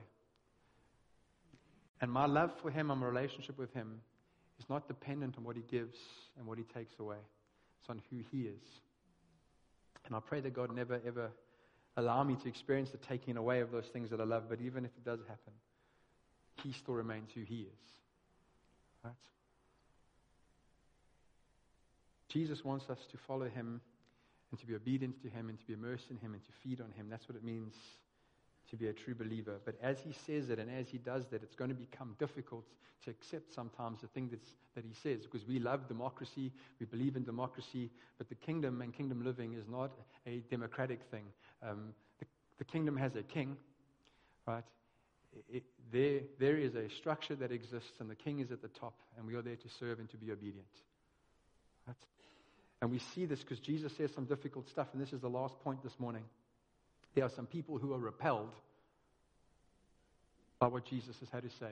[2.00, 4.00] And my love for Him and my relationship with Him
[4.58, 5.98] is not dependent on what He gives
[6.38, 7.18] and what He takes away.
[7.80, 8.62] It's on who He is.
[10.06, 11.30] And I pray that God never, ever
[11.96, 14.44] allow me to experience the taking away of those things that I love.
[14.48, 15.52] But even if it does happen,
[16.62, 17.82] He still remains who He is.
[19.04, 19.14] Right?
[22.28, 23.80] Jesus wants us to follow Him
[24.50, 26.80] and to be obedient to Him and to be immersed in Him and to feed
[26.80, 27.08] on Him.
[27.10, 27.74] That's what it means
[28.72, 29.60] to be a true believer.
[29.64, 32.64] But as he says it and as he does that, it's going to become difficult
[33.04, 37.14] to accept sometimes the thing that's, that he says because we love democracy, we believe
[37.14, 39.92] in democracy, but the kingdom and kingdom living is not
[40.26, 41.24] a democratic thing.
[41.62, 42.26] Um, the,
[42.58, 43.58] the, kingdom has a king,
[44.46, 44.64] right?
[45.52, 48.94] It, there, there is a structure that exists, and the king is at the top,
[49.18, 50.66] and we are there to serve and to be obedient.
[52.80, 55.58] And we see this because Jesus says some difficult stuff, and this is the last
[55.60, 56.24] point this morning
[57.14, 58.54] there are some people who are repelled
[60.58, 61.66] by what Jesus has had to say.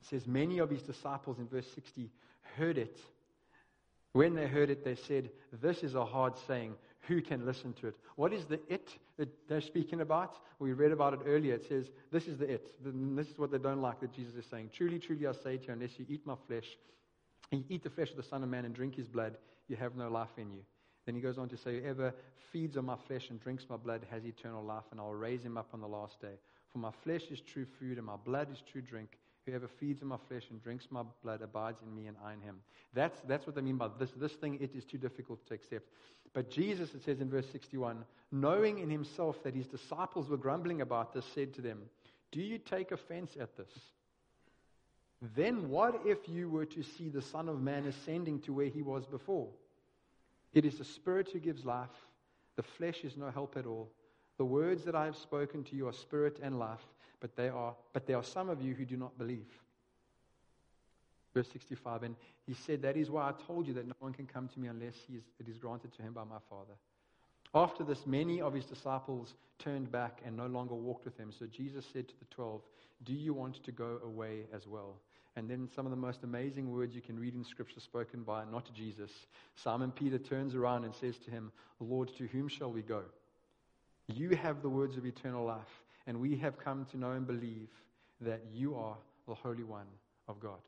[0.00, 2.10] It says, Many of his disciples in verse 60
[2.56, 2.98] heard it.
[4.12, 6.74] When they heard it, they said, This is a hard saying.
[7.08, 7.96] Who can listen to it?
[8.14, 10.36] What is the it that they're speaking about?
[10.60, 11.54] We read about it earlier.
[11.54, 12.68] It says, This is the it.
[12.84, 14.70] This is what they don't like that Jesus is saying.
[14.72, 16.76] Truly, truly, I say to you, unless you eat my flesh,
[17.50, 19.74] and you eat the flesh of the Son of Man and drink his blood, you
[19.76, 20.62] have no life in you.
[21.04, 22.14] Then he goes on to say, Whoever
[22.52, 25.56] feeds on my flesh and drinks my blood has eternal life, and I'll raise him
[25.56, 26.34] up on the last day.
[26.72, 29.18] For my flesh is true food, and my blood is true drink.
[29.46, 32.40] Whoever feeds on my flesh and drinks my blood abides in me, and I in
[32.40, 32.60] him.
[32.94, 34.10] That's, that's what they mean by this.
[34.16, 35.88] This thing, it is too difficult to accept.
[36.32, 40.80] But Jesus, it says in verse 61, knowing in himself that his disciples were grumbling
[40.80, 41.80] about this, said to them,
[42.30, 43.72] Do you take offense at this?
[45.36, 48.82] Then what if you were to see the Son of Man ascending to where he
[48.82, 49.48] was before?
[50.52, 51.88] It is the Spirit who gives life.
[52.56, 53.90] The flesh is no help at all.
[54.38, 56.84] The words that I have spoken to you are spirit and life,
[57.20, 59.46] but, they are, but there are some of you who do not believe.
[61.34, 64.26] Verse 65, and he said, That is why I told you that no one can
[64.26, 66.74] come to me unless he is, it is granted to him by my Father.
[67.54, 71.30] After this, many of his disciples turned back and no longer walked with him.
[71.30, 72.62] So Jesus said to the twelve,
[73.04, 74.96] Do you want to go away as well?
[75.34, 78.44] And then some of the most amazing words you can read in Scripture spoken by
[78.44, 79.10] not Jesus.
[79.54, 83.02] Simon Peter turns around and says to him, Lord, to whom shall we go?
[84.08, 87.68] You have the words of eternal life, and we have come to know and believe
[88.20, 89.86] that you are the Holy One
[90.28, 90.58] of God.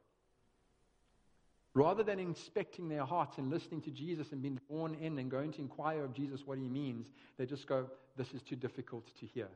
[1.74, 5.53] Rather than inspecting their hearts and listening to Jesus and being born in and going
[5.53, 9.27] to inquire of Jesus what he means, they just go, This is too difficult to
[9.27, 9.48] hear.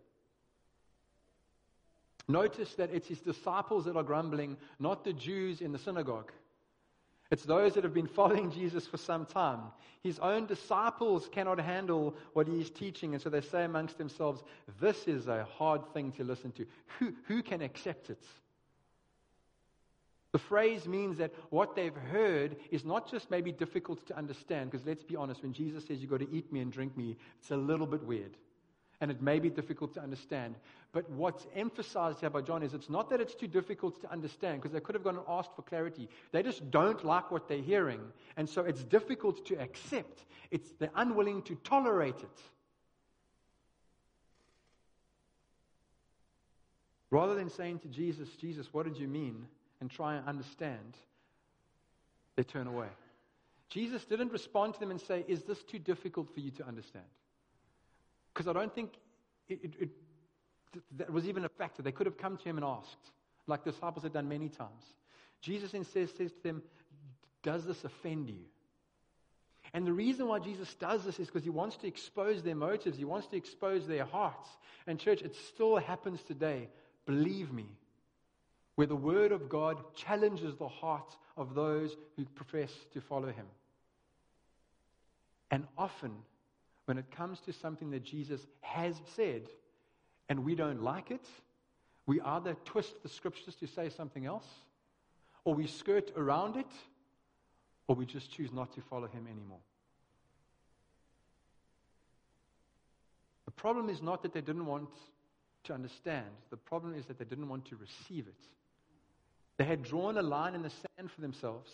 [2.29, 6.31] Notice that it's his disciples that are grumbling, not the Jews in the synagogue.
[7.31, 9.61] It's those that have been following Jesus for some time.
[10.03, 14.43] His own disciples cannot handle what he is teaching, and so they say amongst themselves,
[14.81, 16.67] This is a hard thing to listen to.
[16.99, 18.23] Who, who can accept it?
[20.33, 24.87] The phrase means that what they've heard is not just maybe difficult to understand, because
[24.87, 27.51] let's be honest, when Jesus says you've got to eat me and drink me, it's
[27.51, 28.37] a little bit weird
[29.01, 30.55] and it may be difficult to understand.
[30.93, 34.61] But what's emphasized here by John is it's not that it's too difficult to understand,
[34.61, 36.09] because they could have gone and asked for clarity.
[36.33, 38.01] They just don't like what they're hearing,
[38.37, 40.25] and so it's difficult to accept.
[40.51, 42.41] It's they're unwilling to tolerate it.
[47.11, 49.47] Rather than saying to Jesus, Jesus, what did you mean?
[49.81, 50.97] and try and understand,
[52.37, 52.89] they turn away.
[53.69, 57.05] Jesus didn't respond to them and say, Is this too difficult for you to understand?
[58.39, 58.93] Because I don't think
[59.49, 59.89] it, it, it,
[60.97, 61.83] that was even a factor.
[61.83, 63.11] They could have come to him and asked,
[63.49, 64.85] like the disciples had done many times.
[65.41, 66.63] Jesus then says, to them,
[67.43, 68.45] Does this offend you?
[69.75, 72.97] And the reason why Jesus does this is because he wants to expose their motives,
[72.97, 74.49] he wants to expose their hearts.
[74.87, 76.69] And, church, it still happens today.
[77.07, 77.67] Believe me.
[78.77, 83.47] Where the Word of God challenges the heart of those who profess to follow him.
[85.51, 86.13] And often
[86.89, 89.43] when it comes to something that Jesus has said,
[90.31, 91.27] and we don't like it,
[92.07, 94.47] we either twist the scriptures to say something else,
[95.45, 96.71] or we skirt around it,
[97.89, 99.59] or we just choose not to follow him anymore.
[103.45, 104.89] The problem is not that they didn't want
[105.65, 108.49] to understand, the problem is that they didn't want to receive it.
[109.59, 111.71] They had drawn a line in the sand for themselves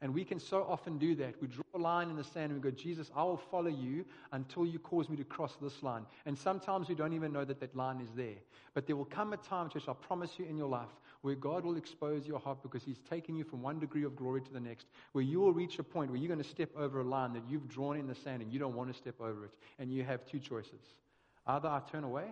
[0.00, 1.40] and we can so often do that.
[1.42, 4.04] We draw a line in the sand and we go, Jesus, I will follow you
[4.30, 6.06] until you cause me to cross this line.
[6.24, 8.36] And sometimes we don't even know that that line is there.
[8.74, 10.88] But there will come a time, church, I promise you in your life,
[11.22, 14.40] where God will expose your heart because He's taking you from one degree of glory
[14.40, 17.00] to the next, where you will reach a point where you're going to step over
[17.00, 19.46] a line that you've drawn in the sand and you don't want to step over
[19.46, 19.54] it.
[19.80, 20.80] And you have two choices.
[21.44, 22.26] Either I turn away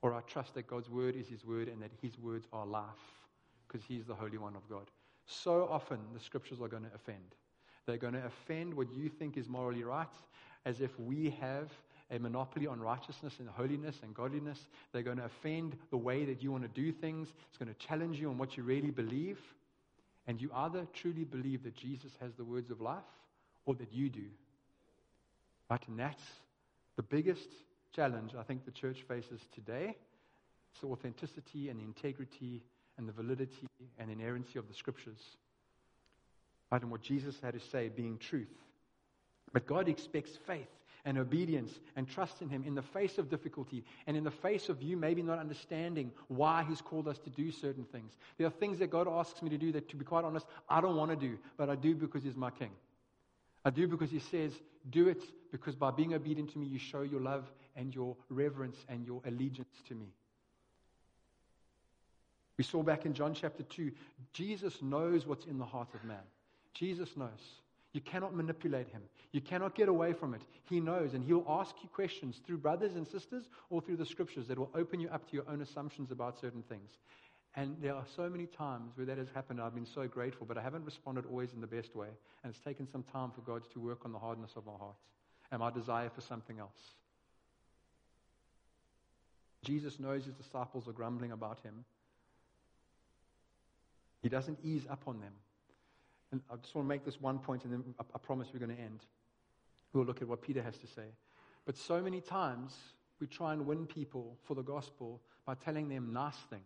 [0.00, 2.84] or I trust that God's word is His word and that His words are life
[3.68, 4.90] because He's the Holy One of God.
[5.30, 7.36] So often the scriptures are going to offend.
[7.86, 10.08] They're going to offend what you think is morally right,
[10.64, 11.70] as if we have
[12.10, 14.58] a monopoly on righteousness and holiness and godliness.
[14.92, 17.28] They're going to offend the way that you want to do things.
[17.48, 19.38] It's going to challenge you on what you really believe.
[20.26, 22.98] And you either truly believe that Jesus has the words of life
[23.66, 24.26] or that you do.
[25.70, 25.82] Right?
[25.86, 26.22] And that's
[26.96, 27.48] the biggest
[27.94, 29.96] challenge I think the church faces today.
[30.72, 32.64] It's the authenticity and integrity
[33.00, 33.66] and the validity
[33.98, 35.20] and inerrancy of the scriptures.
[36.70, 36.82] Right?
[36.82, 38.52] And what Jesus had to say being truth.
[39.52, 40.68] But God expects faith
[41.06, 44.68] and obedience and trust in Him in the face of difficulty and in the face
[44.68, 48.12] of you maybe not understanding why He's called us to do certain things.
[48.36, 50.82] There are things that God asks me to do that, to be quite honest, I
[50.82, 52.70] don't want to do, but I do because He's my King.
[53.64, 54.52] I do because He says,
[54.90, 58.76] do it because by being obedient to me, you show your love and your reverence
[58.90, 60.12] and your allegiance to me.
[62.60, 63.90] We saw back in John chapter 2,
[64.34, 66.20] Jesus knows what's in the heart of man.
[66.74, 67.54] Jesus knows.
[67.94, 69.00] You cannot manipulate him.
[69.32, 70.42] You cannot get away from it.
[70.68, 74.46] He knows, and he'll ask you questions through brothers and sisters or through the scriptures
[74.48, 76.90] that will open you up to your own assumptions about certain things.
[77.56, 79.58] And there are so many times where that has happened.
[79.58, 82.08] I've been so grateful, but I haven't responded always in the best way.
[82.44, 84.96] And it's taken some time for God to work on the hardness of my heart
[85.50, 86.92] and my desire for something else.
[89.64, 91.86] Jesus knows his disciples are grumbling about him.
[94.22, 95.32] He doesn't ease up on them.
[96.32, 98.76] And I just want to make this one point, and then I, promise we're going
[98.76, 99.00] to end.
[99.92, 101.06] We'll look at what Peter has to say.
[101.66, 102.74] But so many times
[103.20, 106.62] we try and win people for the gospel by telling them nice things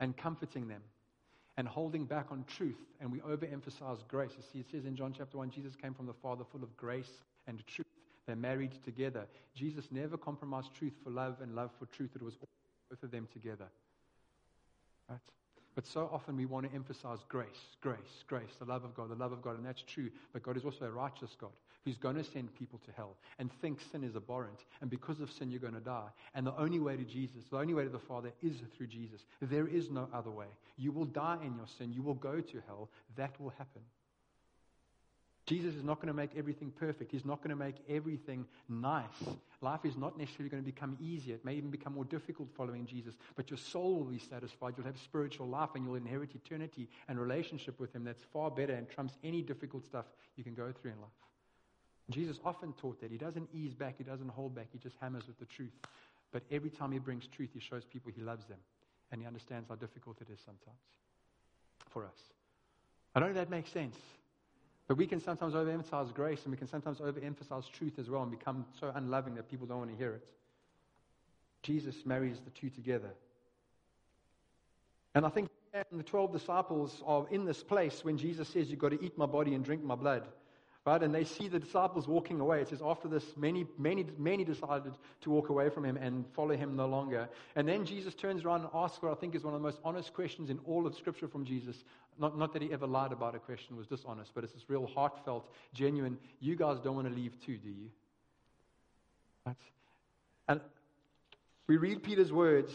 [0.00, 0.82] and comforting them
[1.56, 4.30] and holding back on truth, and we overemphasize grace.
[4.36, 6.76] You see, it says in John chapter 1 Jesus came from the Father full of
[6.76, 7.10] grace
[7.46, 7.86] and truth.
[8.26, 9.26] They're married together.
[9.54, 12.10] Jesus never compromised truth for love and love for truth.
[12.14, 13.64] It was both of them together.
[15.08, 15.18] Right?
[15.78, 19.14] But so often we want to emphasize grace, grace, grace, the love of God, the
[19.14, 20.10] love of God, and that's true.
[20.32, 21.52] But God is also a righteous God
[21.84, 24.64] who's going to send people to hell and think sin is abhorrent.
[24.80, 26.08] And because of sin, you're going to die.
[26.34, 29.20] And the only way to Jesus, the only way to the Father is through Jesus.
[29.40, 30.48] There is no other way.
[30.78, 32.88] You will die in your sin, you will go to hell.
[33.14, 33.82] That will happen.
[35.48, 37.10] Jesus is not going to make everything perfect.
[37.10, 39.06] He's not going to make everything nice.
[39.62, 41.36] Life is not necessarily going to become easier.
[41.36, 44.74] It may even become more difficult following Jesus, but your soul will be satisfied.
[44.76, 48.74] You'll have spiritual life and you'll inherit eternity and relationship with Him that's far better
[48.74, 50.04] and trumps any difficult stuff
[50.36, 51.10] you can go through in life.
[52.10, 53.10] Jesus often taught that.
[53.10, 55.72] He doesn't ease back, He doesn't hold back, He just hammers with the truth.
[56.30, 58.58] But every time He brings truth, He shows people He loves them
[59.10, 60.76] and He understands how difficult it is sometimes
[61.88, 62.20] for us.
[63.14, 63.96] I don't know if that makes sense.
[64.88, 68.30] But we can sometimes overemphasize grace and we can sometimes overemphasize truth as well and
[68.30, 70.26] become so unloving that people don't want to hear it.
[71.62, 73.10] Jesus marries the two together.
[75.14, 75.50] And I think
[75.92, 79.26] the 12 disciples are in this place when Jesus says, You've got to eat my
[79.26, 80.26] body and drink my blood.
[80.88, 81.02] Right?
[81.02, 82.62] And they see the disciples walking away.
[82.62, 86.56] It says, after this, many, many, many decided to walk away from him and follow
[86.56, 87.28] him no longer.
[87.56, 89.80] And then Jesus turns around and asks what I think is one of the most
[89.84, 91.76] honest questions in all of Scripture from Jesus.
[92.18, 94.86] Not, not that he ever lied about a question, was dishonest, but it's this real
[94.86, 97.90] heartfelt, genuine, you guys don't want to leave too, do you?
[99.44, 99.56] Right?
[100.48, 100.62] And
[101.66, 102.72] we read Peter's words.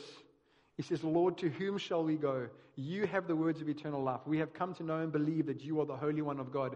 [0.78, 2.48] He says, Lord, to whom shall we go?
[2.76, 4.22] You have the words of eternal life.
[4.28, 6.76] We have come to know and believe that you are the Holy One of God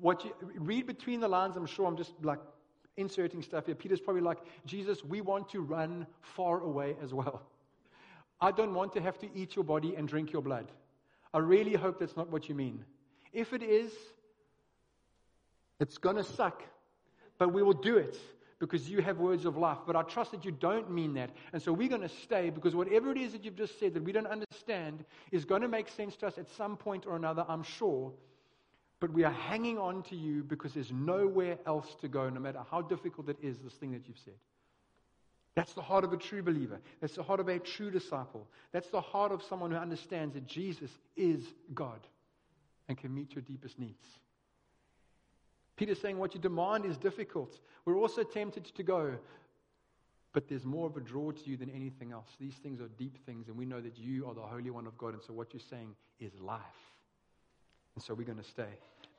[0.00, 2.40] what you read between the lines, I'm sure I'm just like
[2.96, 3.74] inserting stuff here.
[3.74, 7.42] Peter's probably like, Jesus, we want to run far away as well.
[8.40, 10.72] I don't want to have to eat your body and drink your blood.
[11.32, 12.84] I really hope that's not what you mean.
[13.32, 13.92] If it is,
[15.80, 16.62] it's going to suck,
[17.38, 18.18] but we will do it
[18.58, 19.78] because you have words of life.
[19.86, 21.30] But I trust that you don't mean that.
[21.52, 24.04] And so we're going to stay because whatever it is that you've just said that
[24.04, 27.44] we don't understand is going to make sense to us at some point or another,
[27.48, 28.12] I'm sure.
[29.02, 32.60] But we are hanging on to you because there's nowhere else to go, no matter
[32.70, 34.36] how difficult it is, this thing that you've said.
[35.56, 36.78] That's the heart of a true believer.
[37.00, 38.46] That's the heart of a true disciple.
[38.70, 41.42] That's the heart of someone who understands that Jesus is
[41.74, 41.98] God
[42.88, 44.06] and can meet your deepest needs.
[45.74, 47.58] Peter's saying what you demand is difficult.
[47.84, 49.16] We're also tempted to go,
[50.32, 52.28] but there's more of a draw to you than anything else.
[52.38, 54.96] These things are deep things, and we know that you are the Holy One of
[54.96, 55.14] God.
[55.14, 56.60] And so what you're saying is life.
[57.94, 58.68] And so we're going to stay.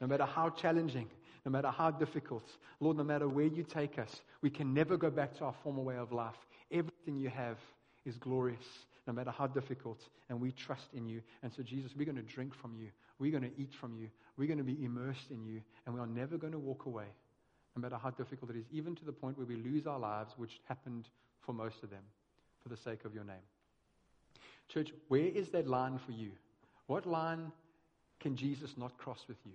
[0.01, 1.07] No matter how challenging,
[1.45, 2.49] no matter how difficult,
[2.79, 5.81] Lord, no matter where you take us, we can never go back to our former
[5.81, 6.35] way of life.
[6.71, 7.57] Everything you have
[8.05, 8.65] is glorious,
[9.07, 9.99] no matter how difficult,
[10.29, 11.21] and we trust in you.
[11.43, 12.89] And so, Jesus, we're going to drink from you.
[13.19, 14.09] We're going to eat from you.
[14.37, 17.05] We're going to be immersed in you, and we are never going to walk away,
[17.75, 20.33] no matter how difficult it is, even to the point where we lose our lives,
[20.37, 21.07] which happened
[21.41, 22.03] for most of them,
[22.61, 23.35] for the sake of your name.
[24.69, 26.31] Church, where is that line for you?
[26.87, 27.51] What line
[28.19, 29.53] can Jesus not cross with you?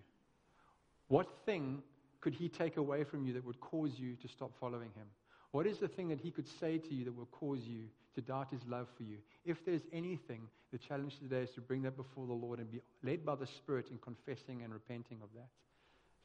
[1.08, 1.82] What thing
[2.20, 5.06] could he take away from you that would cause you to stop following him?
[5.52, 7.84] What is the thing that he could say to you that will cause you
[8.14, 9.16] to doubt his love for you?
[9.46, 10.42] If there's anything,
[10.72, 13.46] the challenge today is to bring that before the Lord and be led by the
[13.46, 15.48] Spirit in confessing and repenting of that.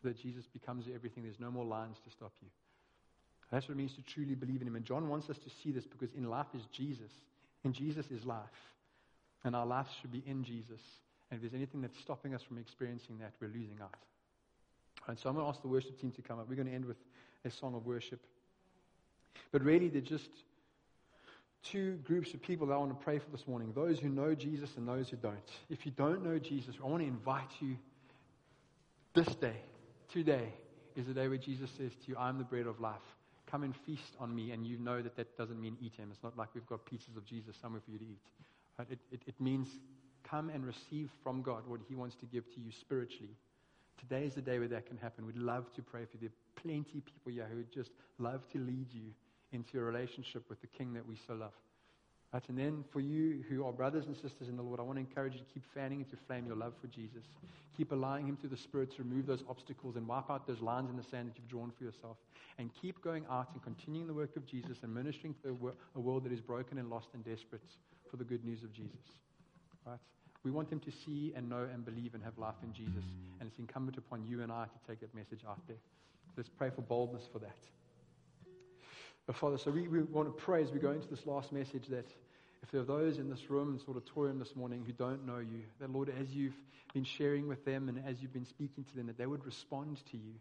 [0.02, 1.24] So that Jesus becomes everything.
[1.24, 2.50] There's no more lines to stop you.
[3.52, 4.76] That's what it means to truly believe in him.
[4.76, 7.12] And John wants us to see this because in life is Jesus.
[7.64, 8.40] And Jesus is life.
[9.46, 10.82] And our life should be in Jesus.
[11.34, 13.96] And if there's anything that's stopping us from experiencing that, we're losing out.
[15.08, 16.48] And so I'm going to ask the worship team to come up.
[16.48, 16.98] We're going to end with
[17.44, 18.20] a song of worship.
[19.52, 20.30] But really, they're just
[21.64, 24.36] two groups of people that I want to pray for this morning those who know
[24.36, 25.38] Jesus and those who don't.
[25.72, 27.78] If you don't know Jesus, I want to invite you
[29.16, 29.58] this day,
[30.12, 30.54] today,
[30.96, 33.02] is the day where Jesus says to you, I'm the bread of life.
[33.50, 34.52] Come and feast on me.
[34.52, 36.10] And you know that that doesn't mean eat him.
[36.12, 38.92] It's not like we've got pieces of Jesus somewhere for you to eat.
[38.92, 39.68] It, it, it means
[40.34, 43.36] come and receive from God what he wants to give to you spiritually.
[44.00, 45.28] Today is the day where that can happen.
[45.28, 46.22] We'd love to pray for you.
[46.22, 49.14] There are plenty of people here who would just love to lead you
[49.52, 51.54] into a relationship with the King that we so love.
[52.34, 52.42] Right?
[52.50, 55.02] And then for you who are brothers and sisters in the Lord, I want to
[55.02, 57.26] encourage you to keep fanning into flame your love for Jesus.
[57.78, 60.90] Keep allowing Him through the Spirit to remove those obstacles and wipe out those lines
[60.90, 62.18] in the sand that you've drawn for yourself.
[62.58, 66.24] And keep going out and continuing the work of Jesus and ministering to a world
[66.24, 67.62] that is broken and lost and desperate
[68.10, 68.98] for the good news of Jesus.
[69.86, 70.00] Right?
[70.44, 73.04] We want them to see and know and believe and have life in Jesus.
[73.39, 75.78] And it's incumbent upon you and I to take that message out there.
[76.36, 77.58] Let's pray for boldness for that.
[79.26, 81.88] But Father, so we, we want to pray as we go into this last message
[81.89, 82.08] that
[82.62, 85.64] if there are those in this room, this auditorium this morning who don't know you,
[85.80, 86.56] that Lord, as you've
[86.94, 89.98] been sharing with them and as you've been speaking to them, that they would respond
[90.12, 90.34] to you.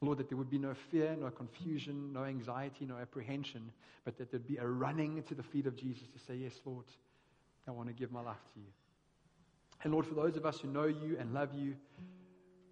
[0.00, 3.72] Lord, that there would be no fear, no confusion, no anxiety, no apprehension,
[4.04, 6.84] but that there'd be a running to the feet of Jesus to say, Yes, Lord,
[7.68, 8.66] I want to give my life to you.
[9.84, 11.76] And Lord, for those of us who know you and love you,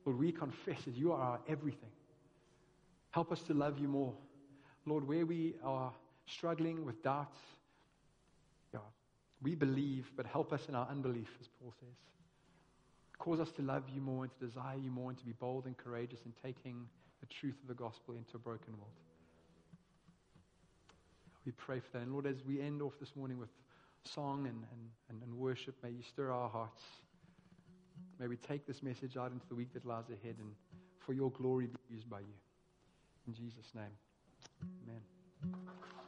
[0.04, 1.90] Lord, we confess that you are our everything.
[3.10, 4.14] Help us to love you more.
[4.86, 5.92] Lord, where we are
[6.26, 7.38] struggling with doubts,
[8.72, 8.82] God,
[9.42, 11.96] we believe, but help us in our unbelief, as Paul says.
[13.18, 15.66] Cause us to love you more and to desire you more and to be bold
[15.66, 16.86] and courageous in taking
[17.20, 18.92] the truth of the gospel into a broken world.
[21.44, 22.02] We pray for that.
[22.02, 23.48] And Lord, as we end off this morning with
[24.06, 24.64] song and,
[25.10, 26.82] and, and worship, may you stir our hearts.
[28.18, 30.52] May we take this message out into the week that lies ahead and
[30.98, 32.34] for your glory be used by you.
[33.26, 33.84] In Jesus' name,
[34.84, 36.05] amen.